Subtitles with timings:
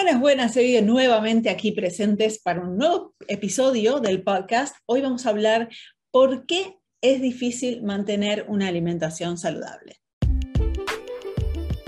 [0.00, 4.76] Buenas, buenas, soy nuevamente aquí presentes para un nuevo episodio del podcast.
[4.86, 5.70] Hoy vamos a hablar
[6.12, 9.96] por qué es difícil mantener una alimentación saludable.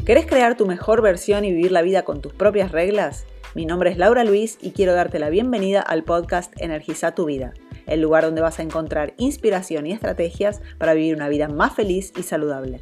[0.05, 3.27] ¿Querés crear tu mejor versión y vivir la vida con tus propias reglas?
[3.55, 7.55] Mi nombre es Laura Luis y quiero darte la bienvenida al podcast Energiza tu vida,
[7.87, 12.13] el lugar donde vas a encontrar inspiración y estrategias para vivir una vida más feliz
[12.19, 12.81] y saludable.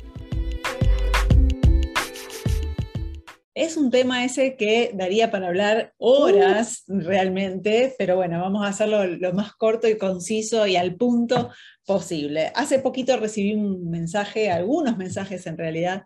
[3.59, 9.05] Es un tema ese que daría para hablar horas realmente, pero bueno, vamos a hacerlo
[9.05, 11.51] lo más corto y conciso y al punto
[11.85, 12.53] posible.
[12.55, 16.05] Hace poquito recibí un mensaje, algunos mensajes en realidad,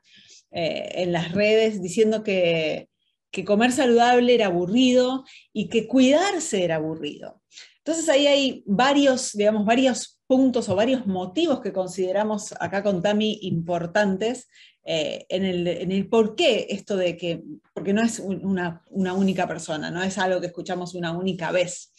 [0.51, 2.89] eh, en las redes diciendo que,
[3.31, 5.23] que comer saludable era aburrido
[5.53, 7.43] y que cuidarse era aburrido.
[7.85, 13.41] Entonces ahí hay varios, digamos, varios puntos o varios motivos que consideramos acá con Tami
[13.43, 14.49] importantes
[14.85, 17.43] eh, en, el, por qué esto de que,
[17.75, 21.93] porque no es una, única persona, no es algo que escuchamos una única vez.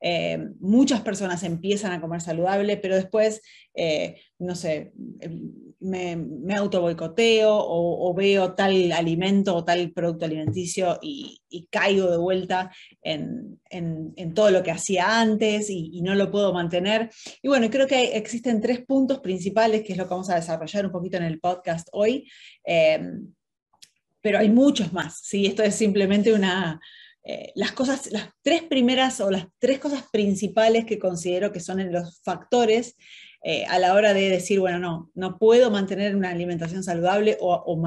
[0.00, 3.42] Eh, muchas personas empiezan a comer saludable, pero después,
[3.74, 4.92] eh, no sé,
[5.80, 11.38] me, me auto boicoteo o, veo tal alimento o tal producto alimenticio y,
[11.70, 12.70] caigo de vuelta
[13.02, 13.58] en,
[14.34, 17.10] todo lo que hacía antes y, no lo puedo mantener.
[17.42, 20.86] Y bueno, creo que existen tres puntos principales, que es lo que vamos a desarrollar
[20.86, 22.30] un poquito en el podcast hoy,
[22.64, 23.00] eh,
[24.20, 25.46] pero hay muchos más, ¿sí?
[25.46, 26.78] Esto es simplemente una,
[27.24, 31.92] eh, las cosas, las tres primeras o las tres cosas principales que considero que son
[31.92, 32.96] los factores
[33.42, 37.78] eh, a la hora de decir, bueno, no, no puedo mantener una alimentación saludable o,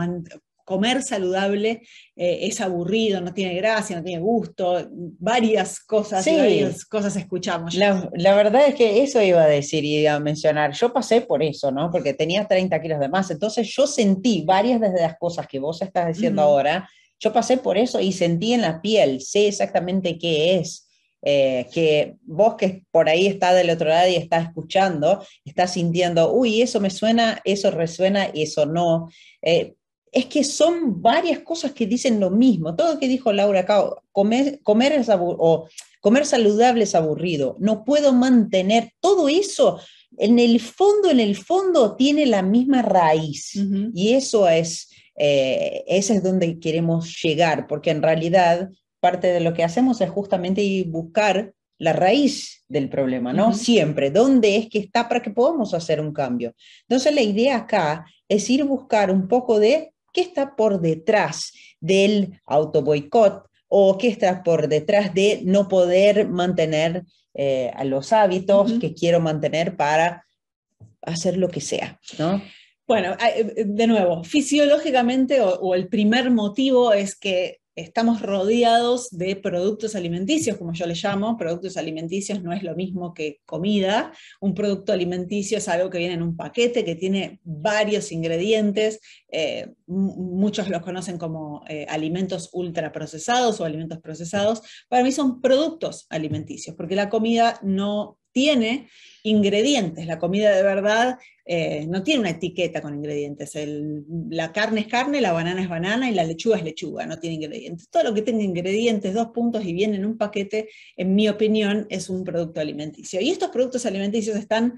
[0.66, 1.82] comer saludable
[2.16, 4.88] eh, es aburrido, no tiene gracia, no tiene gusto,
[5.20, 7.76] varias cosas, varias cosas escuchamos.
[7.76, 10.72] La, la, verdad es que eso iba a decir y iba a mencionar.
[10.72, 11.92] Yo pasé por eso, ¿no?
[11.92, 15.82] Porque tenía 30 kilos de más, entonces yo sentí varias de las cosas que vos
[15.82, 16.88] estás diciendo ahora
[17.24, 20.90] yo pasé por eso y sentí en la piel, sé exactamente qué es.
[21.26, 26.34] Eh, que vos que por ahí está del otro lado y está escuchando, está sintiendo,
[26.34, 29.10] uy, eso me suena, eso resuena y eso no.
[29.42, 29.74] Eh,
[30.12, 32.76] es que son varias cosas que dicen lo mismo.
[32.76, 35.68] Todo lo que dijo Laura acá, comer, comer, es o
[36.02, 37.56] comer saludable es aburrido.
[37.60, 39.80] No puedo mantener todo eso.
[40.18, 43.58] En el fondo, en el fondo tiene la misma raíz.
[43.96, 48.70] Y eso es eh, ese es donde queremos llegar, porque en realidad
[49.04, 53.54] parte de lo que hacemos es justamente buscar la raíz del problema, ¿no?
[53.54, 56.56] Siempre, ¿dónde es que está para que podamos hacer un cambio?
[56.88, 61.52] Entonces la idea acá es ir a buscar un poco de qué está por detrás
[61.82, 67.04] del auto boicot o qué está por detrás de no poder mantener
[67.34, 70.26] eh, los hábitos que quiero mantener para
[71.02, 72.42] hacer lo que sea, ¿no?
[72.88, 79.96] Bueno, eh, de nuevo, fisiológicamente o, el primer motivo es que estamos rodeados de productos
[79.96, 81.38] alimenticios, como yo le llamo.
[81.38, 84.12] Productos alimenticios no es lo mismo que comida.
[84.42, 89.00] Un producto alimenticio es algo que viene en un paquete, que tiene varios ingredientes.
[89.32, 94.62] Eh, muchos los conocen como alimentos ultraprocesados o alimentos procesados.
[94.88, 98.90] Para mí son productos alimenticios, porque la comida no tiene
[99.24, 100.06] ingredientes.
[100.06, 103.54] La comida de verdad eh, no tiene una etiqueta con ingredientes.
[104.30, 107.36] la carne es carne, la banana es banana y la lechuga es lechuga, no tiene
[107.36, 107.90] ingredientes.
[107.90, 111.86] Todo lo que tenga ingredientes, dos puntos y viene en un paquete, en mi opinión,
[111.90, 113.22] es un producto alimenticio.
[113.22, 114.76] Y estos productos alimenticios están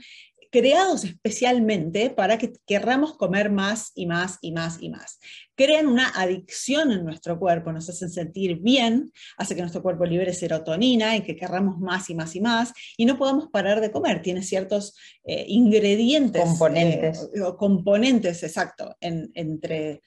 [0.56, 5.20] creados especialmente para que querramos comer más y más y más y más.
[5.54, 10.34] Crean una adicción en nuestro cuerpo, nos hacen sentir bien, hace que nuestro cuerpo libere
[10.34, 14.22] serotonina y que querramos más y más y más y no podamos parar de comer.
[14.22, 14.96] Tiene ciertos
[15.26, 16.42] eh, ingredientes.
[16.42, 17.30] Componentes.
[17.36, 20.02] Eh, componentes, exacto, entre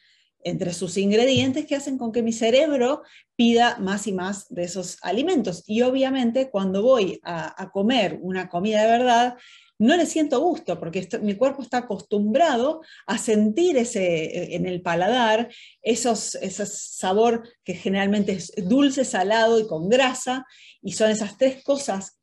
[0.45, 3.03] entre sus ingredientes que hacen con que mi cerebro
[3.35, 5.65] pida más y más de esos alimentos.
[5.67, 9.37] Y obviamente cuando voy a comer una comida de verdad,
[9.79, 14.83] no le siento gusto porque mi cuerpo está acostumbrado a sentir ese, eh, en el
[14.83, 15.49] paladar
[15.83, 20.45] esos, ese sabor que generalmente es dulce, salado y con grasa,
[20.83, 22.19] y son esas tres cosas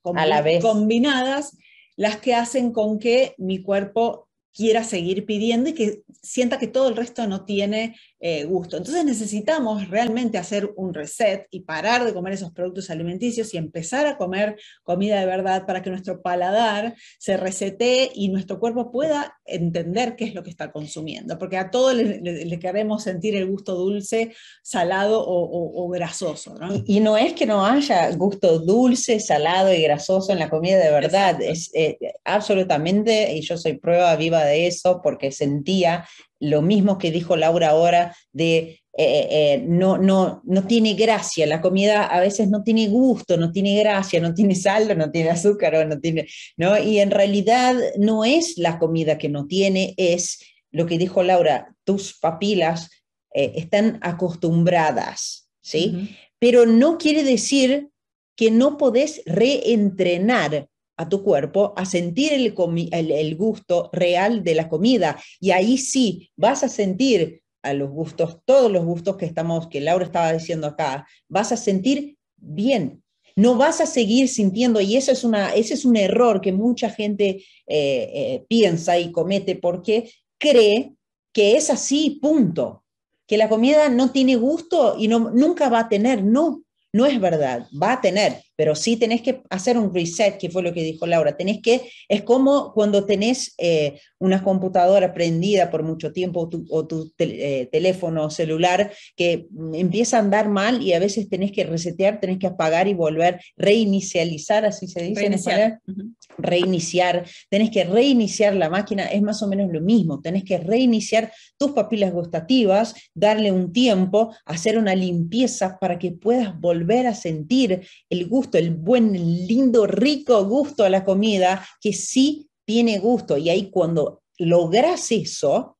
[0.61, 1.57] combinadas
[1.95, 6.89] las que hacen con que mi cuerpo quiera seguir pidiendo y que sienta que todo
[6.89, 7.97] el resto no tiene
[8.27, 8.77] eh, gusto.
[8.77, 14.07] Entonces necesitamos realmente hacer un reset y parar de comer esos productos alimenticios y empezar
[14.07, 19.37] a comer comida de verdad para que nuestro paladar se resete y nuestro cuerpo pueda
[19.45, 23.75] entender qué es lo que está consumiendo, porque a todos le, queremos sentir el gusto
[23.75, 24.33] dulce,
[24.63, 26.55] salado o, grasoso.
[26.87, 30.89] Y, no es que no haya gusto dulce, salado y grasoso en la comida de
[30.89, 36.05] verdad, es eh, absolutamente, y yo soy prueba viva de eso porque sentía
[36.39, 41.59] lo mismo que dijo Laura ahora de eh, eh, no, no, no tiene gracia, la
[41.59, 45.85] comida a veces no tiene gusto, no tiene gracia, no tiene sal, no tiene azúcar,
[45.85, 46.77] no tiene, ¿no?
[46.81, 50.39] Y en realidad no es la comida que no tiene, es
[50.71, 52.89] lo que dijo Laura, tus papilas
[53.33, 56.15] eh, están acostumbradas, ¿sí?
[56.39, 57.89] Pero no quiere decir
[58.37, 62.53] que no podés reentrenar a tu cuerpo a sentir el,
[62.91, 65.19] el, gusto real de la comida.
[65.39, 69.81] Y ahí sí, vas a sentir a los gustos, todos los gustos que estamos, que
[69.81, 73.03] Laura estaba diciendo acá, vas a sentir bien.
[73.35, 76.89] No vas a seguir sintiendo, y eso es una, ese es un error que mucha
[76.89, 80.93] gente eh, eh, piensa y comete porque cree
[81.33, 82.83] que es así, punto.
[83.27, 86.61] Que la comida no tiene gusto y no, nunca va a tener, no,
[86.95, 90.63] no es verdad, va a tener, pero sí tenés que hacer un reset, que fue
[90.63, 91.35] lo que dijo Laura.
[91.35, 97.11] Tenés que, es como cuando tenés eh, una computadora prendida por mucho tiempo o tu,
[97.17, 102.39] eh, teléfono celular que empieza a andar mal y a veces tenés que resetear, tenés
[102.39, 105.81] que apagar y volver, reinicializar, así se dice reiniciar.
[105.85, 110.59] en Reiniciar, tenés que reiniciar la máquina, es más o menos lo mismo, tenés que
[110.59, 117.13] reiniciar tus papilas gustativas, darle un tiempo, hacer una limpieza para que puedas volver a
[117.13, 119.13] sentir el gusto, el buen,
[119.47, 123.37] lindo, rico gusto a la comida, que sí tiene gusto.
[123.37, 125.77] Y ahí cuando logras eso,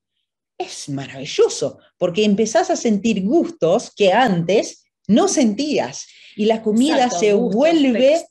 [0.57, 6.07] es maravilloso, porque empezás a sentir gustos que antes no sentías.
[6.35, 8.23] Y la comida se vuelve...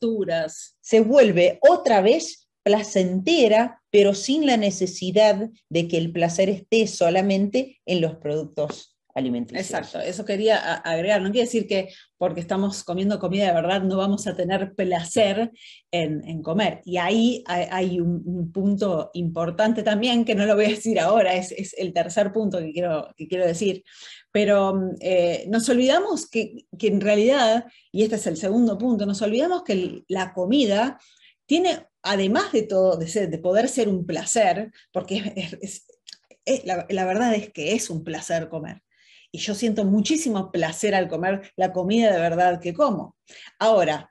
[0.81, 7.81] Se vuelve otra vez placentera, pero sin la necesidad de que el placer esté solamente
[7.87, 8.94] en los productos
[9.61, 11.23] Exacto, eso quería agregar.
[11.23, 15.53] No quiere decir que porque estamos comiendo comida de verdad no vamos a tener placer
[15.93, 16.81] en, comer.
[16.85, 21.53] Y ahí hay, un, punto importante también, que no lo voy a decir ahora, es,
[21.79, 23.85] el tercer punto que quiero, que quiero decir.
[24.33, 29.63] Pero eh, nos olvidamos que, en realidad, y este es el segundo punto, nos olvidamos
[29.63, 30.99] que la comida
[31.47, 35.63] tiene, además de todo, de, ser, de poder ser un placer, porque
[36.65, 38.83] la verdad es que es un placer comer
[39.35, 43.17] y yo siento muchísimo placer al comer la comida de verdad que como.
[43.59, 44.09] Ahora,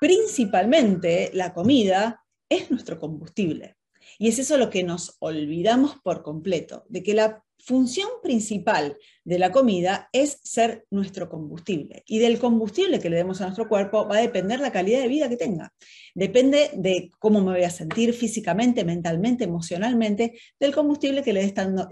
[0.00, 3.76] principalmente la comida es nuestro combustible.
[4.18, 9.38] Y es eso lo que nos olvidamos por completo, de que la función principal de
[9.38, 12.02] la comida es ser nuestro combustible.
[12.06, 15.08] Y del combustible que le demos a nuestro cuerpo va a depender la calidad de
[15.08, 15.74] vida que tenga.
[16.14, 21.42] Depende de cómo me voy a sentir físicamente, mentalmente, emocionalmente, del combustible que le,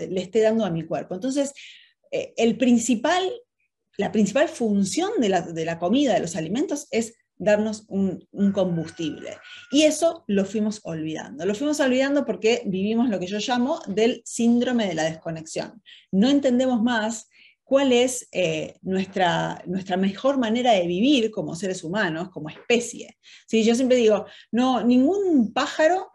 [0.08, 1.14] le esté dando a mi cuerpo.
[1.14, 1.52] Entonces,
[2.10, 3.22] eh, el principal,
[3.96, 9.38] la principal función de la, comida, de los alimentos, es darnos un, combustible.
[9.70, 11.46] Y eso lo fuimos olvidando.
[11.46, 15.82] Lo fuimos olvidando porque vivimos lo que yo llamo del síndrome de la desconexión.
[16.12, 17.28] No entendemos más
[17.64, 23.16] cuál es eh, nuestra, nuestra mejor manera de vivir como seres humanos, como especie.
[23.46, 23.62] ¿Sí?
[23.64, 26.09] Yo siempre digo, no, ningún pájaro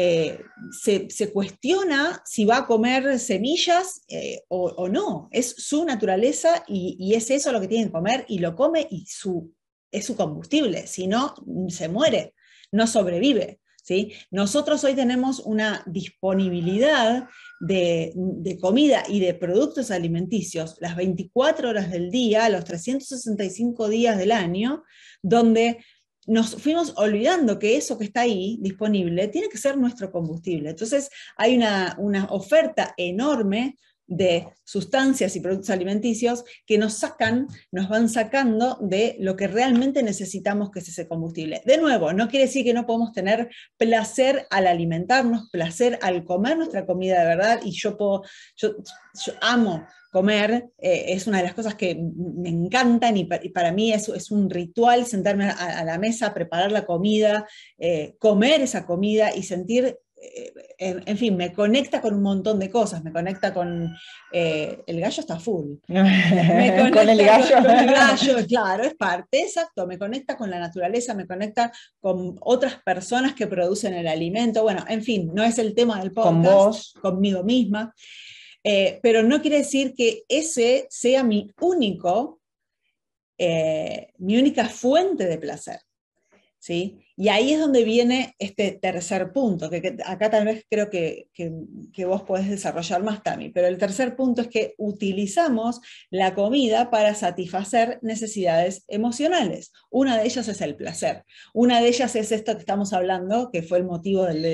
[0.00, 5.28] eh, se, cuestiona si va a comer semillas eh, o, no.
[5.32, 9.06] Es su naturaleza y, es eso lo que tiene que comer y lo come y
[9.06, 9.52] su,
[9.90, 10.86] es su combustible.
[10.86, 11.34] Si no,
[11.66, 12.34] se muere,
[12.70, 13.58] no sobrevive.
[13.82, 14.12] ¿sí?
[14.30, 17.28] Nosotros hoy tenemos una disponibilidad
[17.58, 24.16] de, de, comida y de productos alimenticios las 24 horas del día, los 365 días
[24.16, 24.84] del año,
[25.22, 25.84] donde
[26.28, 30.70] nos fuimos olvidando que eso que está ahí disponible tiene que ser nuestro combustible.
[30.70, 38.08] Entonces hay una, oferta enorme de sustancias y productos alimenticios que nos sacan, nos van
[38.08, 41.62] sacando de lo que realmente necesitamos que es ese combustible.
[41.64, 46.56] De nuevo, no quiere decir que no podemos tener placer al alimentarnos, placer al comer
[46.56, 48.22] nuestra comida de verdad, y yo puedo,
[48.56, 48.76] yo
[49.42, 54.08] amo comer eh, es una de las cosas que me encantan y, para mí es,
[54.08, 57.46] es, un ritual sentarme a, la mesa, preparar la comida,
[57.78, 62.70] eh, comer esa comida y sentir, eh, en, fin, me conecta con un montón de
[62.70, 63.94] cosas, me conecta con,
[64.32, 65.76] el gallo está full.
[65.88, 67.56] Me con el gallo.
[67.56, 72.36] Con, el gallo, claro, es parte, exacto, me conecta con la naturaleza, me conecta con
[72.40, 76.32] otras personas que producen el alimento, bueno, en fin, no es el tema del podcast,
[76.32, 76.94] con vos.
[77.00, 77.94] conmigo misma.
[78.64, 82.40] Eh, pero no quiere decir que ese sea mi único,
[83.38, 85.80] eh, mi única fuente de placer.
[86.58, 87.00] ¿sí?
[87.20, 92.04] Y ahí es donde viene este tercer punto, que, acá tal vez creo que, que,
[92.04, 97.16] vos podés desarrollar más, Tami, pero el tercer punto es que utilizamos la comida para
[97.16, 99.72] satisfacer necesidades emocionales.
[99.90, 101.24] Una de ellas es el placer.
[101.52, 104.44] Una de ellas es esto que estamos hablando, que fue el motivo del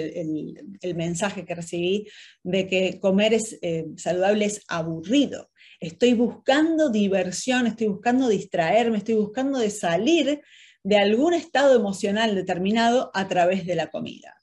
[0.80, 2.06] el, mensaje que recibí,
[2.42, 5.50] de que comer es, eh, saludable es aburrido.
[5.80, 10.40] Estoy buscando diversión, estoy buscando distraerme, estoy buscando de salir
[10.84, 14.36] de algún estado emocional determinado a través de la comida.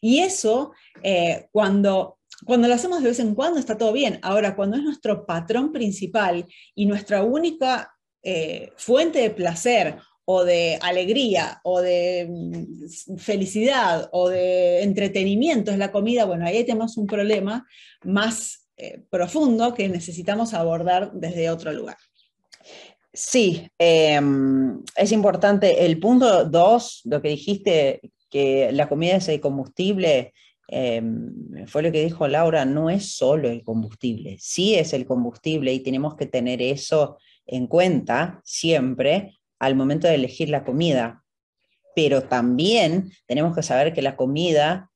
[0.00, 4.18] Y eso, eh, cuando, cuando lo hacemos de vez en cuando, está todo bien.
[4.22, 10.78] Ahora, cuando es nuestro patrón principal y nuestra única eh, fuente de placer o de
[10.82, 17.06] alegría o de mm, felicidad o de entretenimiento es la comida, bueno, ahí tenemos un
[17.06, 17.66] problema
[18.04, 21.96] más eh, profundo que necesitamos abordar desde otro lugar.
[23.20, 25.84] Sí, em, es importante.
[25.84, 30.32] El punto dos, lo que dijiste, que la comida es el combustible,
[30.68, 35.72] em, fue lo que dijo Laura, no es solo el combustible, sí es el combustible
[35.74, 41.24] y tenemos que tener eso en cuenta siempre al momento de elegir la comida.
[41.96, 44.92] Pero también tenemos que saber que la comida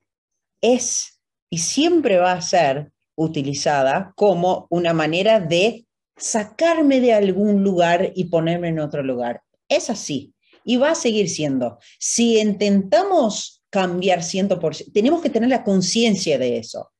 [0.60, 5.86] es y siempre va a ser utilizada como una manera de
[6.22, 9.42] sacarme de algún lugar y ponerme en otro lugar.
[9.68, 11.78] Es así y va a seguir siendo.
[11.98, 16.92] Si intentamos cambiar 100%, tenemos que tener la conciencia de eso,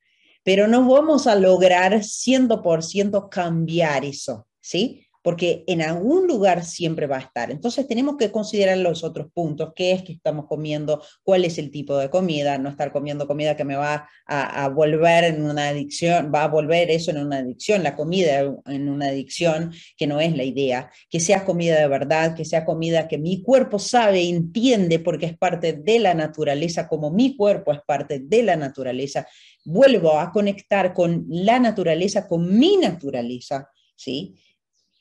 [0.42, 5.06] pero no vamos a lograr 100% cambiar eso, ¿sí?
[5.22, 7.50] Porque en algún lugar siempre va a estar.
[7.50, 11.70] Entonces tenemos que considerar los otros puntos, qué es que estamos comiendo, cuál es el
[11.70, 16.32] tipo de comida, no estar comiendo comida que me va a, volver en una adicción,
[16.34, 20.36] va a volver eso en una adicción, la comida en una adicción, que no es
[20.36, 24.98] la idea, que sea comida de verdad, que sea comida que mi cuerpo sabe, entiende,
[24.98, 29.26] porque es parte de la naturaleza, como mi cuerpo es parte de la naturaleza.
[29.64, 34.34] Vuelvo a conectar con la naturaleza, con mi naturaleza, ¿sí?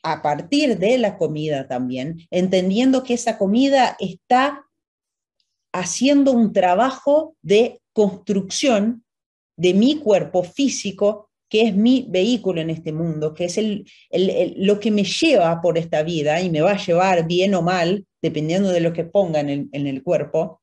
[0.02, 4.66] A partir de la comida también, entendiendo que esa comida está
[5.72, 9.04] haciendo un trabajo de construcción
[9.56, 13.84] de mi cuerpo físico, que es mi vehículo en este mundo, que es el,
[14.56, 18.06] lo que me lleva por esta vida y me va a llevar bien o mal,
[18.22, 20.62] dependiendo de lo que ponga en en el cuerpo,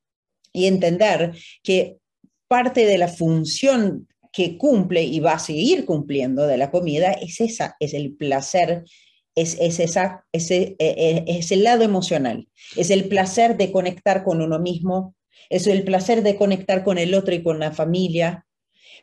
[0.52, 1.98] y entender que
[2.48, 7.40] parte de la función que cumple y va a seguir cumpliendo de la comida es
[7.42, 8.84] esa, es el placer
[9.42, 14.42] es, esa, ese, e, e, es el lado emocional, es el placer de conectar con
[14.42, 15.16] uno mismo,
[15.50, 18.46] es el placer de conectar con el otro y con la familia.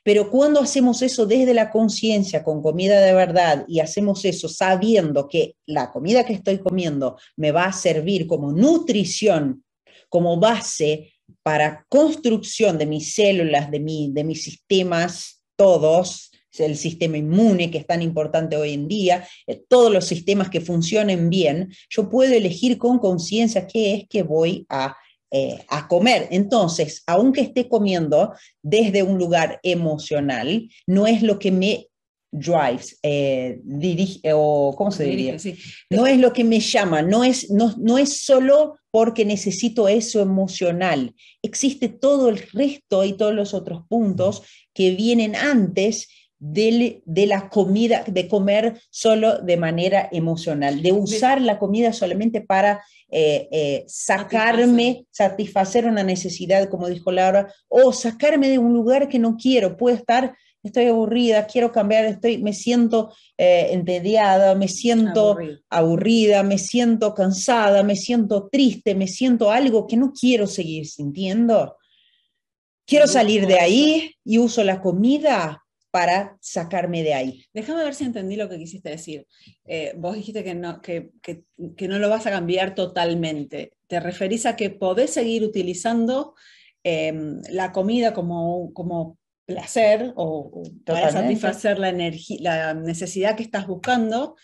[0.02, 5.26] Pero cuando hacemos eso desde la conciencia, con comida de verdad, y hacemos eso sabiendo
[5.26, 9.64] que la comida que estoy comiendo me va a servir como nutrición,
[10.08, 11.12] como base
[11.42, 17.78] para construcción de mis células, de, mi, de mis sistemas, todos, el sistema inmune que
[17.78, 22.32] es tan importante hoy en día, eh, todos los sistemas que funcionen bien, yo puedo
[22.32, 24.96] elegir con conciencia qué es que voy a,
[25.30, 26.28] eh, a comer.
[26.30, 28.32] Entonces, aunque esté comiendo
[28.62, 31.88] desde un lugar emocional, no es lo que me
[32.30, 35.36] drives, eh, dirige, o ¿cómo se diría?
[35.90, 40.20] No es lo que me llama, no es, no, no es solo porque necesito eso
[40.20, 41.14] emocional.
[41.42, 44.42] Existe todo el resto y todos los otros puntos
[44.75, 46.08] que vienen antes
[46.52, 52.82] de, la comida, de comer solo de manera emocional, de usar la comida solamente para
[53.10, 59.18] eh, eh, sacarme, satisfacer una necesidad, como dijo Laura, o sacarme de un lugar que
[59.18, 59.76] no quiero.
[59.76, 65.36] Puede estar, estoy aburrida, quiero cambiar, estoy, me siento eh, entediada, me siento
[65.68, 71.76] aburrida, me siento cansada, me siento triste, me siento algo que no quiero seguir sintiendo.
[72.86, 75.65] Quiero salir de ahí y uso la comida
[75.96, 77.46] para sacarme de ahí.
[77.54, 79.26] Déjame ver si entendí lo que quisiste decir.
[79.64, 83.72] Eh, vos dijiste que no, que, que, que no, lo vas a cambiar totalmente.
[83.86, 86.34] ¿Te referís a que podés seguir utilizando
[86.84, 91.92] em, la comida como, como placer o, para satisfacer la,
[92.40, 94.36] la necesidad que estás buscando,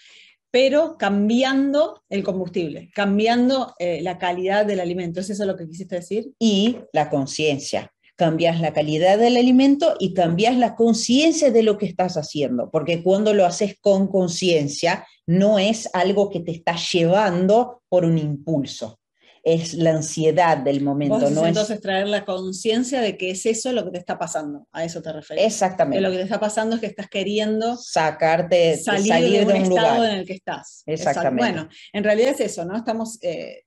[0.50, 5.20] pero cambiando el combustible, cambiando eh, la calidad del alimento.
[5.20, 6.32] ¿Es eso lo que quisiste decir?
[6.38, 11.86] Y la conciencia cambias la calidad del alimento y cambias la conciencia de lo que
[11.86, 17.82] estás haciendo, porque cuando lo haces con conciencia, no es algo que te está llevando
[17.88, 19.00] por un impulso,
[19.44, 21.28] es la ansiedad del momento.
[21.30, 24.84] no entonces traer la conciencia de que es eso lo que te está pasando, a
[24.84, 25.44] eso te refieres.
[25.44, 25.98] Exactamente.
[25.98, 30.04] Que lo que te está pasando es que estás queriendo sacarte, salir, de un, estado
[30.04, 30.82] en el que estás.
[30.86, 31.52] Exactamente.
[31.52, 32.76] Bueno, en realidad es eso, ¿no?
[32.76, 33.64] Estamos, eh,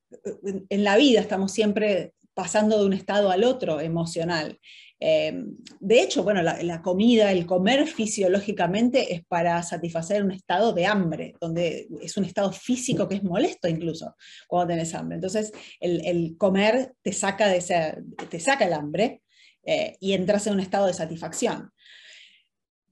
[0.68, 4.60] en la vida estamos siempre pasando de un estado al otro emocional.
[5.00, 5.42] Eh,
[5.80, 11.34] de hecho, bueno, la, comida, el comer fisiológicamente es para satisfacer un estado de hambre,
[11.40, 14.14] donde es un estado físico que es molesto incluso
[14.46, 15.14] cuando tenés hambre.
[15.14, 15.50] Entonces,
[15.80, 17.62] el, comer te saca, de
[18.28, 19.22] te saca el hambre
[19.64, 21.70] eh, y entras en un estado de satisfacción.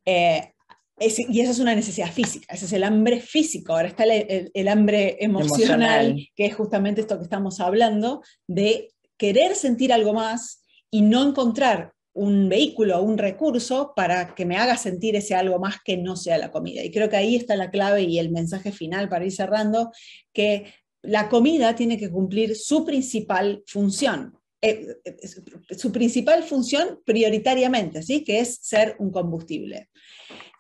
[0.07, 0.55] Eh,
[0.99, 3.75] y esa es una necesidad física, ese es el hambre físico.
[3.75, 9.93] Ahora está el, hambre emocional, que es justamente esto que estamos hablando, de querer sentir
[9.93, 15.17] algo más y no encontrar un vehículo o un recurso para que me haga sentir
[15.17, 16.83] ese algo más que no sea la comida.
[16.85, 19.91] Y creo que ahí está la clave y el mensaje final para ir cerrando,
[20.33, 24.87] que la comida tiene que cumplir su principal función, eh,
[25.77, 28.23] su principal función prioritariamente, ¿sí?
[28.23, 29.91] que es ser un combustible.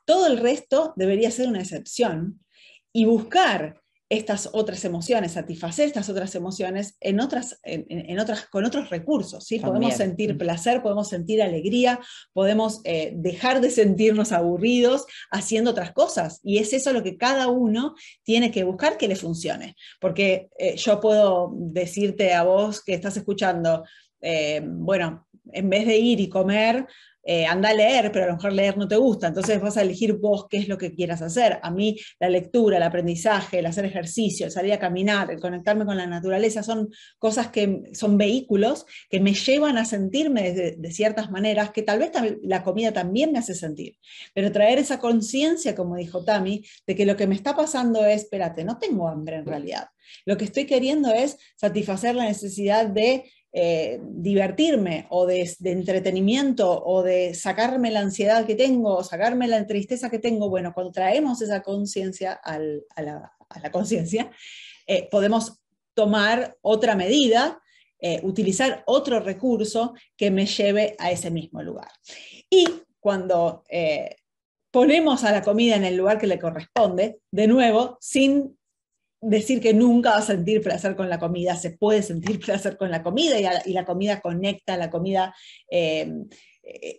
[0.04, 2.44] Todo el resto debería ser una excepción
[2.92, 8.90] y buscar estas otras emociones, satisfacer estas otras emociones en otras, en, otras, con otros
[8.90, 9.44] recursos.
[9.44, 9.58] ¿sí?
[9.58, 11.98] Podemos sentir placer, podemos sentir alegría,
[12.32, 16.40] podemos eh, dejar de sentirnos aburridos haciendo otras cosas.
[16.42, 19.74] Y es eso lo que cada uno tiene que buscar que le funcione.
[20.00, 23.84] Porque eh, yo puedo decirte a vos que estás escuchando,
[24.20, 26.86] eh, bueno, en vez de ir y comer
[27.26, 29.82] eh, anda a leer, pero a lo mejor leer no te gusta, entonces vas a
[29.82, 31.58] elegir vos qué es lo que quieras hacer.
[31.62, 35.86] A mí la lectura, el aprendizaje, el hacer ejercicio, el salir a caminar, el conectarme
[35.86, 41.30] con la naturaleza, son cosas que son vehículos que me llevan a sentirme de, ciertas
[41.30, 42.10] maneras que tal vez
[42.42, 43.96] la comida también me hace sentir.
[44.34, 48.24] Pero traer esa conciencia, como dijo Tami, de que lo que me está pasando es,
[48.24, 49.88] espérate, no tengo hambre en realidad.
[50.26, 53.24] Lo que estoy queriendo es satisfacer la necesidad de
[53.56, 59.64] eh, divertirme o de, entretenimiento o de sacarme la ansiedad que tengo o sacarme la
[59.64, 64.28] tristeza que tengo, bueno, cuando traemos esa conciencia a la, conciencia,
[64.88, 65.62] eh, podemos
[65.94, 67.62] tomar otra medida,
[68.00, 71.92] eh, utilizar otro recurso que me lleve a ese mismo lugar.
[72.50, 72.66] Y
[72.98, 73.62] cuando
[74.72, 78.58] ponemos a la comida en el lugar que le corresponde, de nuevo, sin
[79.24, 82.90] decir que nunca va a sentir placer con la comida, se puede sentir placer con
[82.90, 85.34] la comida y, la comida conecta, la comida
[85.70, 86.10] eh,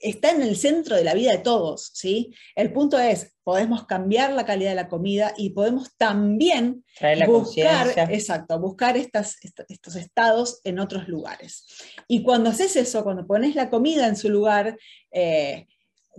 [0.01, 2.33] está en el centro de la vida de todos, ¿sí?
[2.55, 6.83] El punto es, podemos cambiar la calidad de la comida y podemos también
[7.27, 11.65] buscar, exacto, buscar estas, estos estados en otros lugares.
[12.07, 14.77] Y cuando haces eso, cuando pones la comida en su lugar,
[15.11, 15.67] eh,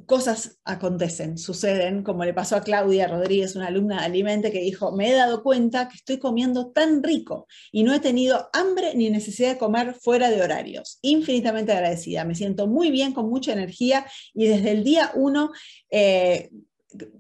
[0.04, 4.92] cosas acontecen, suceden, como le pasó a Claudia Rodríguez, una alumna de Alimente, que dijo,
[4.92, 9.08] me he dado cuenta que estoy comiendo tan rico y no he tenido hambre ni
[9.08, 10.98] necesidad de comer fuera de horarios.
[11.02, 15.52] Infinitamente agradecida, me siento muy bien, con mucha energía y desde el día uno,
[15.90, 16.50] eh,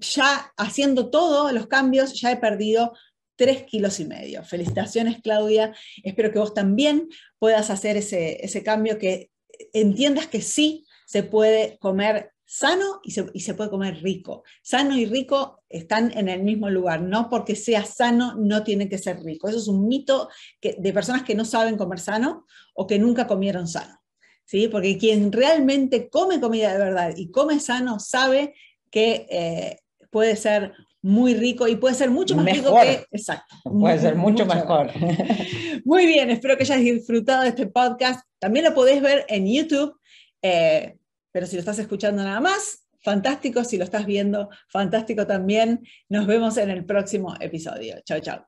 [0.00, 2.92] ya haciendo todos los cambios, ya he perdido
[3.36, 4.42] tres kilos y medio.
[4.44, 5.74] Felicitaciones, Claudia.
[6.02, 7.08] Espero que vos también
[7.38, 9.30] puedas hacer ese, ese cambio, que
[9.72, 14.44] entiendas que sí se puede comer sano y se, puede comer rico.
[14.62, 17.02] Sano y rico están en el mismo lugar.
[17.02, 19.48] No porque sea sano no tiene que ser rico.
[19.48, 20.28] Eso es un mito
[20.60, 24.00] que, de personas que no saben comer sano o que nunca comieron sano.
[24.44, 24.68] ¿sí?
[24.68, 28.54] Porque quien realmente come comida de verdad y come sano sabe
[28.90, 29.80] que eh,
[30.10, 33.06] puede ser muy rico y puede ser mucho más rico que...
[33.12, 33.54] Exacto.
[33.64, 34.90] Puede ser mucho, mejor.
[35.84, 38.26] Muy bien, espero que hayas disfrutado de este podcast.
[38.40, 39.94] También lo podés ver en YouTube.
[40.42, 40.96] Eh,
[41.36, 43.62] pero si lo estás escuchando nada más, fantástico.
[43.62, 45.86] Si lo estás viendo, fantástico también.
[46.08, 47.96] Nos vemos en el próximo episodio.
[48.06, 48.46] Chao, chao.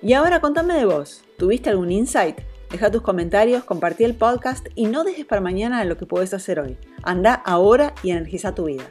[0.00, 1.24] Y ahora contame de vos.
[1.38, 2.38] ¿Tuviste algún insight?
[2.70, 6.60] Deja tus comentarios, compartí el podcast y no dejes para mañana lo que puedes hacer
[6.60, 6.78] hoy.
[7.02, 8.84] Anda ahora y energiza tu vida.